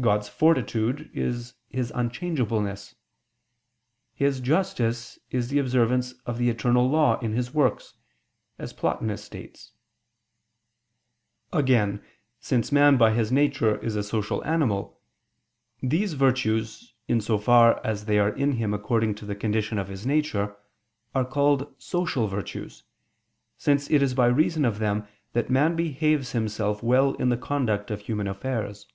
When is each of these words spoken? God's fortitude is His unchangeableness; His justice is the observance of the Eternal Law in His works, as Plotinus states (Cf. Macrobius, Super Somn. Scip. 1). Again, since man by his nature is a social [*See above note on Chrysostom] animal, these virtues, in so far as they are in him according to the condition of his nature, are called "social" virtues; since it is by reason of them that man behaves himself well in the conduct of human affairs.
God's 0.00 0.30
fortitude 0.30 1.10
is 1.12 1.52
His 1.68 1.92
unchangeableness; 1.94 2.94
His 4.14 4.40
justice 4.40 5.18
is 5.30 5.48
the 5.48 5.58
observance 5.58 6.12
of 6.24 6.38
the 6.38 6.48
Eternal 6.48 6.88
Law 6.88 7.18
in 7.18 7.34
His 7.34 7.52
works, 7.52 7.92
as 8.58 8.72
Plotinus 8.72 9.22
states 9.22 9.72
(Cf. 11.52 11.52
Macrobius, 11.52 11.52
Super 11.52 11.52
Somn. 11.52 11.52
Scip. 11.52 11.52
1). 11.52 11.62
Again, 11.98 12.02
since 12.40 12.72
man 12.72 12.96
by 12.96 13.12
his 13.12 13.30
nature 13.30 13.76
is 13.84 13.94
a 13.96 14.02
social 14.02 14.38
[*See 14.40 14.48
above 14.48 14.60
note 14.60 14.62
on 14.62 14.68
Chrysostom] 14.70 14.72
animal, 14.72 15.00
these 15.92 16.14
virtues, 16.14 16.94
in 17.06 17.20
so 17.20 17.36
far 17.36 17.84
as 17.86 18.06
they 18.06 18.18
are 18.18 18.30
in 18.32 18.52
him 18.52 18.72
according 18.72 19.14
to 19.16 19.26
the 19.26 19.36
condition 19.36 19.76
of 19.78 19.88
his 19.88 20.06
nature, 20.06 20.56
are 21.14 21.26
called 21.26 21.74
"social" 21.76 22.26
virtues; 22.26 22.84
since 23.58 23.90
it 23.90 24.00
is 24.00 24.14
by 24.14 24.28
reason 24.28 24.64
of 24.64 24.78
them 24.78 25.06
that 25.34 25.50
man 25.50 25.76
behaves 25.76 26.32
himself 26.32 26.82
well 26.82 27.12
in 27.16 27.28
the 27.28 27.36
conduct 27.36 27.90
of 27.90 28.00
human 28.00 28.26
affairs. 28.26 28.86